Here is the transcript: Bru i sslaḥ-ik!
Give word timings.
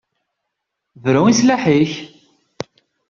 Bru 1.03 1.21
i 1.27 1.33
sslaḥ-ik! 1.39 1.93